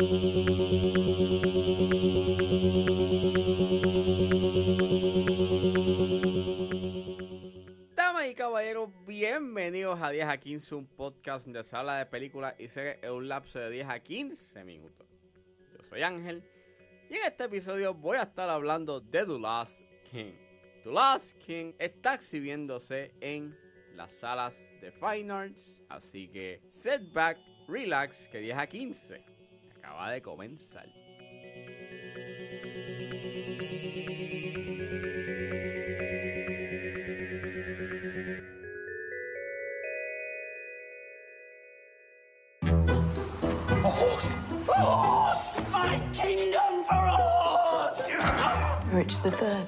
[0.00, 0.12] Damas
[8.30, 12.68] y caballeros, bienvenidos a 10 a 15, un podcast donde se habla de películas y
[12.68, 15.08] series en un lapso de 10 a 15 minutos.
[15.72, 16.44] Yo soy Ángel
[17.10, 19.80] y en este episodio voy a estar hablando de The Last
[20.12, 20.30] King.
[20.84, 23.58] The Last King está exhibiéndose en
[23.96, 27.36] las salas de Fine Arts, así que setback,
[27.66, 29.37] relax, que 10 a 15
[29.88, 30.86] acaba de comenzar.
[43.70, 44.34] A horse!
[44.66, 45.60] Horse!
[45.72, 48.02] My kingdom for a horse!
[48.92, 49.66] Richard III.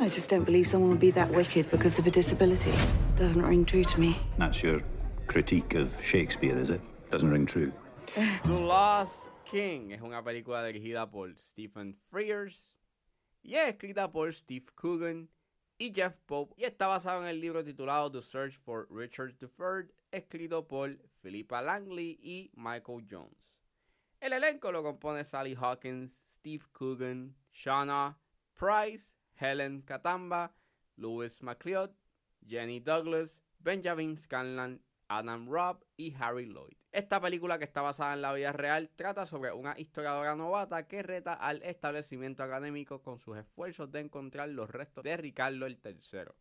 [0.00, 2.72] I just don't believe someone would be that wicked because of a disability.
[3.16, 4.18] Doesn't ring true to me.
[4.38, 4.80] That's your
[5.26, 6.80] critique of Shakespeare, is it?
[7.10, 7.72] Doesn't ring true.
[8.44, 12.72] The Lost King es una película dirigida por Stephen Frears
[13.42, 15.28] y es escrita por Steve Coogan
[15.76, 19.92] y Jeff Pope y está basado en el libro titulado The Search for Richard III,
[20.12, 23.56] escrito por Philippa Langley y Michael Jones.
[24.20, 28.16] El elenco lo compone Sally Hawkins, Steve Coogan, Shauna
[28.54, 30.54] Price, Helen Katamba,
[30.96, 31.90] Louis McLeod,
[32.46, 34.80] Jenny Douglas, Benjamin Scanlon,
[35.10, 36.76] Adam Robb y Harry Lloyd.
[36.92, 41.02] Esta película que está basada en la vida real trata sobre una historiadora novata que
[41.02, 46.32] reta al establecimiento académico con sus esfuerzos de encontrar los restos de Ricardo el III,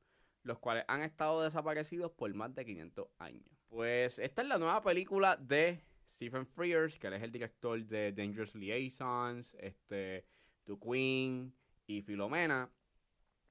[0.44, 3.50] los cuales han estado desaparecidos por más de 500 años.
[3.70, 8.12] Pues esta es la nueva película de Stephen Frears, que él es el director de
[8.12, 10.28] Dangerous Liaisons, este,
[10.66, 11.56] The Queen
[11.88, 12.70] y Filomena.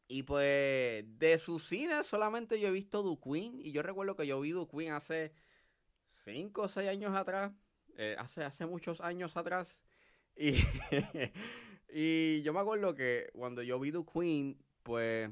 [0.09, 3.61] Y pues de su cine solamente yo he visto The Queen.
[3.63, 5.33] Y yo recuerdo que yo vi The Queen hace
[6.13, 7.53] 5 o 6 años atrás.
[7.97, 9.83] eh, hace, hace muchos años atrás.
[10.41, 10.55] Y,
[11.91, 15.31] y yo me acuerdo que cuando yo vi The Queen, pues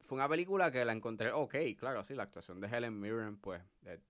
[0.00, 3.62] fue una película que la encontré ok, claro, sí, la actuación de Helen Mirren, pues
[3.84, 4.00] es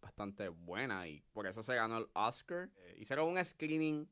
[0.00, 2.70] bastante buena y por eso se ganó el Oscar.
[2.76, 4.08] Eh, hicieron un screening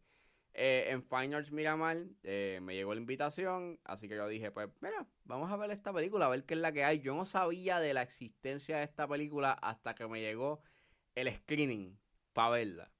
[0.59, 4.71] eh, en Fine Arts Miramar, eh, me llegó la invitación, así que yo dije, pues
[4.81, 7.00] mira, vamos a ver esta película, a ver qué es la que hay.
[7.00, 10.62] Yo no sabía de la existencia de esta película hasta que me llegó
[11.15, 11.99] el screening
[12.33, 12.91] para verla.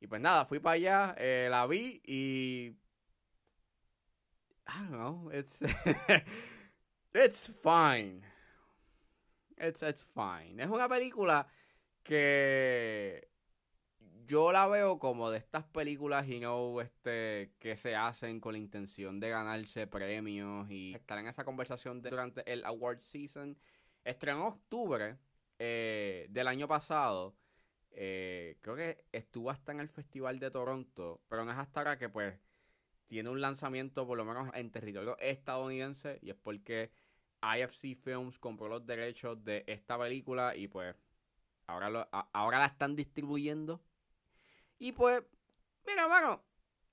[0.00, 2.74] Y pues nada, fui para allá, eh, la vi y...
[4.66, 5.60] I don't know, it's...
[7.12, 8.22] it's fine.
[9.58, 10.62] It's, it's fine.
[10.62, 11.46] Es una película
[12.02, 13.29] que
[14.30, 18.58] yo la veo como de estas películas, you know, este, que se hacen con la
[18.58, 23.58] intención de ganarse premios y estar en esa conversación durante el award season.
[24.04, 25.18] Estrenó en octubre
[25.58, 27.34] eh, del año pasado.
[27.92, 31.98] Eh, creo que estuvo hasta en el Festival de Toronto, pero no es hasta ahora
[31.98, 32.34] que pues
[33.06, 36.90] tiene un lanzamiento por lo menos en territorio estadounidense y es porque
[37.42, 40.94] IFC Films compró los derechos de esta película y pues
[41.66, 43.82] ahora, lo- ahora la están distribuyendo.
[44.80, 45.22] Y pues,
[45.86, 46.42] mira, mano,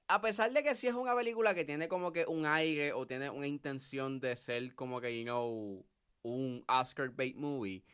[0.10, 3.08] a pesar de que sí es una película que tiene como que un aire o
[3.08, 5.86] tiene una intención de ser como que, you know,
[6.22, 7.86] un Oscar bait movie,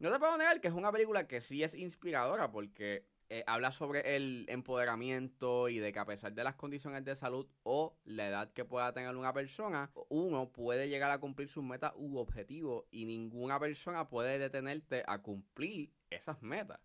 [0.00, 3.70] no te puedo negar que es una película que sí es inspiradora porque eh, habla
[3.70, 8.26] sobre el empoderamiento y de que a pesar de las condiciones de salud o la
[8.26, 12.86] edad que pueda tener una persona, uno puede llegar a cumplir sus metas u objetivos
[12.90, 16.80] y ninguna persona puede detenerte a cumplir esas metas.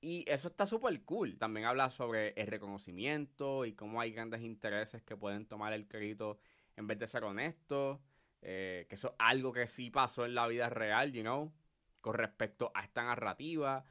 [0.00, 1.38] Y eso está súper cool.
[1.38, 6.38] También habla sobre el reconocimiento y cómo hay grandes intereses que pueden tomar el crédito
[6.76, 7.98] en vez de ser honestos.
[8.42, 11.52] eh, que eso es algo que sí pasó en la vida real, you know,
[12.00, 13.84] con respecto a esta narrativa.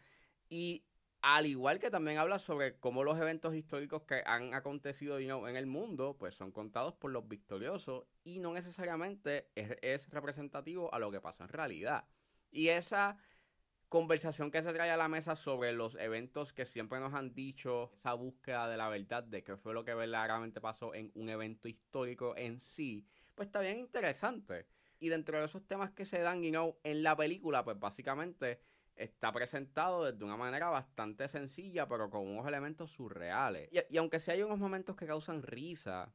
[0.49, 0.85] Y
[1.21, 5.47] al igual que también habla sobre cómo los eventos históricos que han acontecido you know,
[5.47, 10.93] en el mundo, pues son contados por los victoriosos y no necesariamente es, es representativo
[10.93, 12.05] a lo que pasó en realidad.
[12.51, 13.17] Y esa
[13.95, 17.93] conversación que se trae a la mesa sobre los eventos que siempre nos han dicho,
[17.95, 21.69] esa búsqueda de la verdad de qué fue lo que verdaderamente pasó en un evento
[21.69, 24.65] histórico en sí, pues está bien interesante.
[24.99, 28.59] Y dentro de esos temas que se dan, you know, en la película, pues básicamente
[28.97, 33.69] está presentado de una manera bastante sencilla, pero con unos elementos surreales.
[33.71, 36.13] Y, y aunque sí hay unos momentos que causan risa,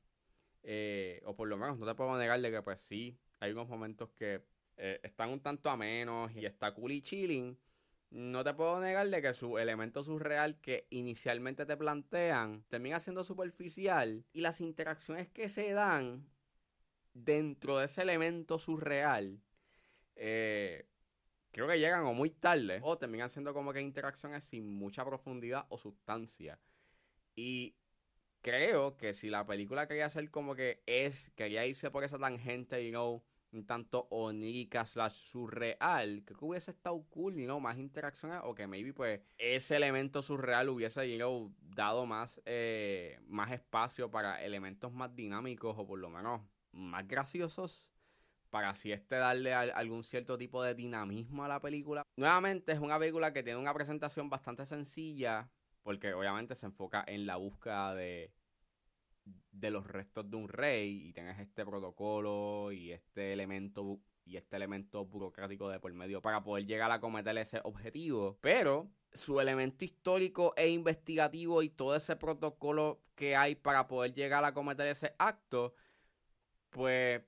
[0.62, 3.70] eh, o por lo menos no te puedo negar de que pues sí, hay unos
[3.70, 4.44] momentos que
[4.76, 7.58] eh, están un tanto amenos y está cool y chilling,
[8.10, 13.24] no te puedo negar de que su elemento surreal que inicialmente te plantean termina siendo
[13.24, 16.28] superficial y las interacciones que se dan
[17.14, 19.40] dentro de ese elemento surreal
[20.16, 20.86] eh,
[21.52, 25.66] creo que llegan o muy tarde o terminan siendo como que interacciones sin mucha profundidad
[25.68, 26.58] o sustancia.
[27.34, 27.76] Y
[28.42, 32.84] creo que si la película quería hacer como que es, quería irse por esa tangente,
[32.84, 37.78] you know, un tanto onírica slash surreal, creo que hubiese estado cool, you know, más
[37.78, 41.18] interacciones, o que maybe pues ese elemento surreal hubiese,
[41.74, 46.42] dado más, eh, más espacio para elementos más dinámicos o por lo menos
[46.72, 47.88] más graciosos
[48.50, 52.02] para así este darle al- algún cierto tipo de dinamismo a la película.
[52.16, 55.50] Nuevamente es una película que tiene una presentación bastante sencilla,
[55.82, 58.32] porque obviamente se enfoca en la búsqueda de,
[59.50, 64.56] de los restos de un rey y tienes este protocolo y este elemento y este
[64.56, 68.38] elemento burocrático de por medio para poder llegar a cometer ese objetivo.
[68.40, 74.44] Pero su elemento histórico e investigativo y todo ese protocolo que hay para poder llegar
[74.44, 75.74] a cometer ese acto,
[76.70, 77.22] pues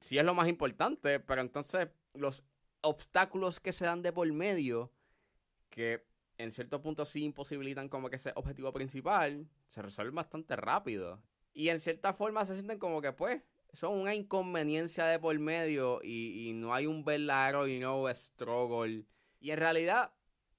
[0.00, 2.44] sí es lo más importante, pero entonces los
[2.80, 4.92] obstáculos que se dan de por medio,
[5.70, 6.04] que
[6.38, 11.22] en cierto punto sí imposibilitan como que ese objetivo principal, se resuelven bastante rápido.
[11.52, 13.42] Y en cierta forma se sienten como que pues
[13.72, 19.04] son una inconveniencia de por medio y, y no hay un verdadero, you know, struggle.
[19.40, 20.12] Y en realidad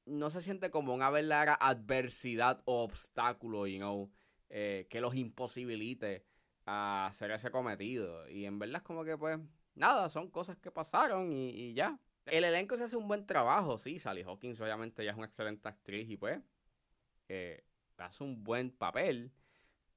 [0.05, 4.11] no se siente como una verdadera adversidad o obstáculo, you know,
[4.49, 6.25] eh, que los imposibilite
[6.65, 8.29] a hacer ese cometido.
[8.29, 9.39] Y en verdad es como que, pues,
[9.73, 11.99] nada, son cosas que pasaron y, y ya.
[12.25, 13.99] El elenco se hace un buen trabajo, sí.
[13.99, 16.39] Sally Hawkins obviamente ya es una excelente actriz y pues
[17.29, 17.63] eh,
[17.97, 19.31] hace un buen papel.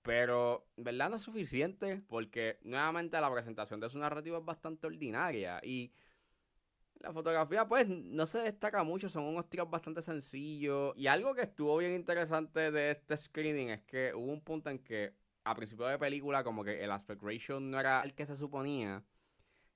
[0.02, 5.60] Pero verdad no es suficiente porque nuevamente la presentación de su narrativa es bastante ordinaria
[5.62, 5.92] y
[7.00, 11.42] la fotografía pues no se destaca mucho, son unos tiros bastante sencillos y algo que
[11.42, 15.14] estuvo bien interesante de este screening es que hubo un punto en que
[15.44, 19.04] a principio de película como que el aspect ratio no era el que se suponía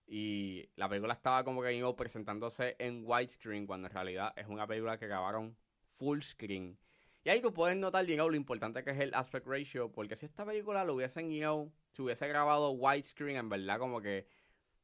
[0.07, 4.67] y la película estaba como que know, presentándose en widescreen cuando en realidad es una
[4.67, 5.57] película que grabaron
[5.89, 6.79] full screen.
[7.25, 10.27] Y ahí tú puedes notar, know, lo importante que es el aspect ratio, porque si
[10.27, 14.27] esta película lo hubiesen, know, si hubiese grabado widescreen, en verdad como que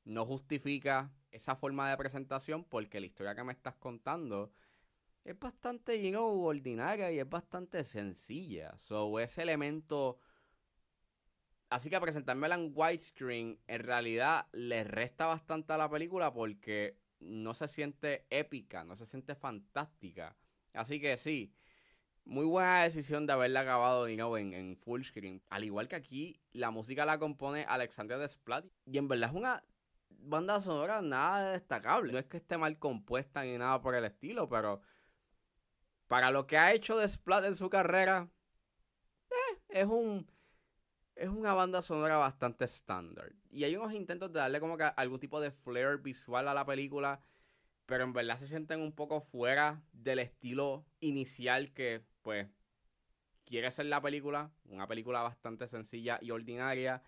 [0.05, 4.53] no justifica esa forma de presentación porque la historia que me estás contando
[5.25, 8.77] es bastante, you ordinaria y es bastante sencilla.
[8.79, 10.19] So, ese elemento...
[11.71, 17.53] Así que presentármela en widescreen en realidad le resta bastante a la película porque no
[17.53, 20.35] se siente épica, no se siente fantástica.
[20.73, 21.53] Así que sí,
[22.25, 23.65] muy buena decisión de haberla
[24.09, 25.43] you know, en, en full screen.
[25.51, 28.65] Al igual que aquí, la música la compone Alexandria Desplat.
[28.87, 29.65] Y en verdad es una
[30.09, 32.13] banda sonora nada destacable.
[32.13, 34.81] No es que esté mal compuesta ni nada por el estilo, pero
[36.07, 38.31] para lo que ha hecho Desplat en su carrera,
[39.31, 40.31] eh, es un
[41.19, 43.33] es una banda sonora bastante estándar.
[43.51, 46.65] Y hay unos intentos de darle como que algún tipo de flair visual a la
[46.65, 47.21] película,
[47.87, 52.49] pero en verdad se sienten un poco fuera del estilo inicial que, pues,
[53.45, 54.53] quiere ser la película.
[54.67, 57.03] Una película bastante sencilla y ordinaria.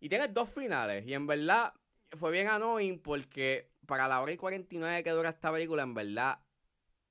[0.00, 1.06] Y tiene dos finales.
[1.06, 1.74] Y en verdad
[2.12, 6.40] fue bien annoying porque para la hora y 49 que dura esta película, en verdad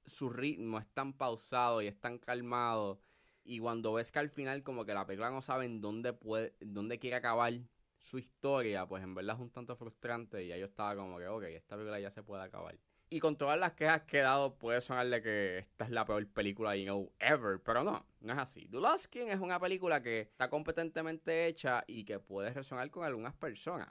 [0.06, 3.00] su ritmo es tan pausado y es tan calmado.
[3.46, 6.56] Y cuando ves que al final como que la película no sabe en dónde puede,
[6.60, 7.54] dónde quiere acabar
[8.00, 11.28] su historia, pues en verdad es un tanto frustrante y ya yo estaba como que,
[11.28, 12.76] ok, esta película ya se puede acabar.
[13.08, 16.28] Y con todas las quejas que he dado, puede sonarle que esta es la peor
[16.28, 17.62] película, you know, ever.
[17.62, 18.68] Pero no, no es así.
[19.12, 23.90] King es una película que está competentemente hecha y que puede resonar con algunas personas.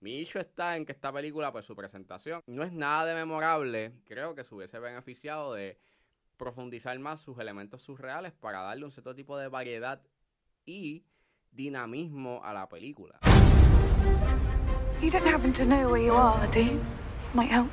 [0.00, 3.92] Mi issue está en que esta película, pues su presentación no es nada de memorable.
[4.04, 5.78] Creo que se hubiese beneficiado de
[6.36, 10.02] profundizar más sus elementos surreales para darle un cierto tipo de variedad
[10.64, 11.04] y
[11.50, 13.18] dinamismo a la película.
[15.00, 16.80] You don't happen to know where you are, do you?
[17.34, 17.70] Might help.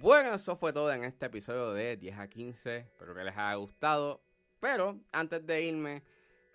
[0.00, 2.76] Bueno, eso fue todo en este episodio de 10 a 15.
[2.78, 4.22] Espero que les haya gustado.
[4.58, 6.02] Pero antes de irme,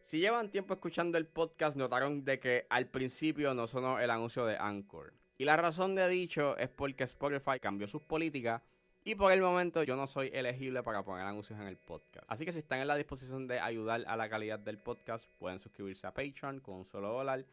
[0.01, 4.45] si llevan tiempo escuchando el podcast, notaron de que al principio no sonó el anuncio
[4.45, 5.13] de Anchor.
[5.37, 8.61] Y la razón de dicho es porque Spotify cambió sus políticas
[9.03, 12.25] y por el momento yo no soy elegible para poner anuncios en el podcast.
[12.27, 15.59] Así que si están en la disposición de ayudar a la calidad del podcast, pueden
[15.59, 17.45] suscribirse a Patreon con un solo dólar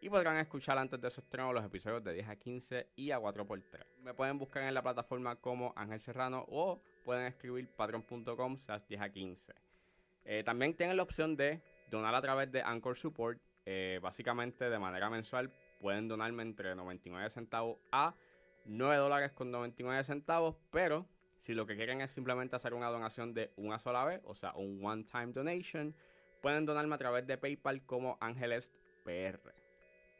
[0.00, 3.20] y podrán escuchar antes de su estreno los episodios de 10 a 15 y a
[3.20, 3.84] 4x3.
[4.02, 9.00] Me pueden buscar en la plataforma como Ángel Serrano o pueden escribir patreon.com slash 10
[9.00, 9.54] a 15.
[10.24, 13.40] Eh, también tienen la opción de donar a través de Anchor Support.
[13.70, 18.14] Eh, básicamente de manera mensual pueden donarme entre 99 centavos a
[18.64, 21.06] 9 dólares con 99 centavos, pero
[21.44, 24.52] si lo que quieren es simplemente hacer una donación de una sola vez, o sea,
[24.54, 25.94] un one-time donation,
[26.42, 28.70] pueden donarme a través de PayPal como Ángeles
[29.04, 29.54] PR.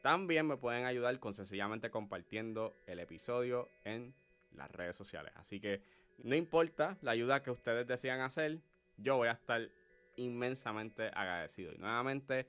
[0.02, 4.14] También me pueden ayudar con sencillamente compartiendo el episodio en
[4.52, 5.32] las redes sociales.
[5.36, 5.82] Así que
[6.24, 8.58] No importa la ayuda que ustedes decidan hacer,
[8.96, 9.68] yo voy a estar
[10.16, 11.72] inmensamente agradecido.
[11.72, 12.48] Y nuevamente,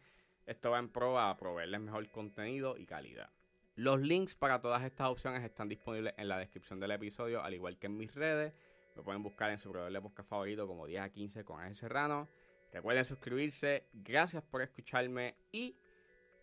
[0.49, 3.29] esto va en pro a proveerles mejor contenido y calidad.
[3.75, 7.77] Los links para todas estas opciones están disponibles en la descripción del episodio, al igual
[7.77, 8.53] que en mis redes.
[8.95, 11.75] Me pueden buscar en su proveedor de podcast favorito como 10 a 15 con Ángel
[11.75, 12.27] Serrano.
[12.73, 13.85] Recuerden suscribirse.
[13.93, 15.77] Gracias por escucharme y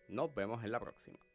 [0.07, 1.26] nos vemos en la próxima.